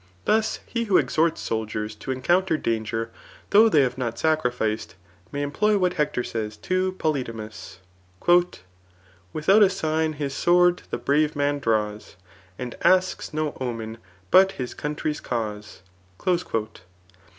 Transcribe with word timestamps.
Thus 0.25 0.61
he 0.65 0.85
who 0.85 0.97
exhorts 0.97 1.47
sddiers 1.47 1.93
to 1.99 2.09
encounter 2.09 2.57
daogert 2.57 3.09
though 3.51 3.69
they 3.69 3.81
have 3.81 3.99
not 3.99 4.15
sacrificedt 4.17 4.95
may 5.31 5.43
employ 5.43 5.77
[what 5.77 5.93
Hector 5.93 6.23
says 6.23 6.57
to 6.57 6.93
PoIydamas,3 6.93 8.59
Without 9.31 9.61
a 9.61 9.69
sign 9.69 10.13
his 10.13 10.33
sword 10.33 10.81
the 10.89 10.97
brave 10.97 11.35
man 11.35 11.59
draws* 11.59 12.15
And 12.57 12.73
asks 12.81 13.31
no 13.31 13.55
omen 13.61 13.99
but 14.31 14.53
his 14.53 14.73
country's 14.73 15.19
cause.' 15.21 15.83